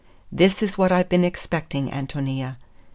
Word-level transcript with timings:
"This 0.31 0.63
is 0.63 0.79
what 0.79 0.91
I've 0.91 1.09
been 1.09 1.23
expecting, 1.23 1.89
Ántonia. 1.89 2.55